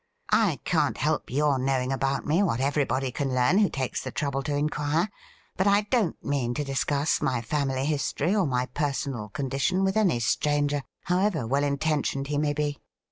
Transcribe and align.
I 0.33 0.57
can't 0.63 0.97
help 0.97 1.29
your 1.29 1.59
knowing 1.59 1.91
about 1.91 2.25
me 2.25 2.41
what 2.41 2.59
every 2.59 2.85
body 2.85 3.11
can 3.11 3.35
learn 3.35 3.59
who 3.59 3.69
takes 3.69 4.01
the 4.03 4.09
trouble 4.09 4.41
to 4.41 4.55
inquire; 4.55 5.09
but 5.57 5.67
I 5.67 5.81
don't 5.91 6.17
mean 6.25 6.55
to 6.55 6.63
discuss 6.63 7.21
my 7.21 7.39
family 7.43 7.85
history 7.85 8.33
or 8.35 8.47
my 8.47 8.65
personal 8.65 9.29
condition 9.29 9.83
with 9.83 9.95
any 9.95 10.19
stranger, 10.19 10.81
however 11.03 11.45
well 11.45 11.63
intentioned 11.63 12.29
he 12.29 12.39
may 12.39 12.53
be.' 12.53 12.79